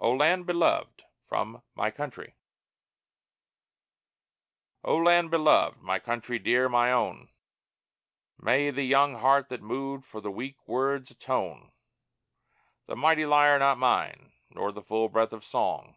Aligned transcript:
O 0.00 0.10
LAND 0.10 0.46
BELOVED 0.46 1.04
From 1.28 1.62
"My 1.76 1.92
Country" 1.92 2.34
O 4.82 4.96
Land 4.96 5.30
beloved! 5.30 5.80
My 5.80 6.00
Country, 6.00 6.40
dear, 6.40 6.68
my 6.68 6.90
own! 6.90 7.28
May 8.36 8.70
the 8.70 8.82
young 8.82 9.14
heart 9.20 9.48
that 9.48 9.62
moved 9.62 10.04
For 10.06 10.20
the 10.20 10.32
weak 10.32 10.56
words 10.66 11.12
atone; 11.12 11.70
The 12.86 12.96
mighty 12.96 13.24
lyre 13.24 13.60
not 13.60 13.78
mine, 13.78 14.32
nor 14.50 14.72
the 14.72 14.82
full 14.82 15.08
breath 15.08 15.32
of 15.32 15.44
song! 15.44 15.94